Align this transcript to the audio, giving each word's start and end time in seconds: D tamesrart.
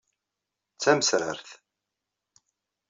D 0.73 0.77
tamesrart. 0.81 1.49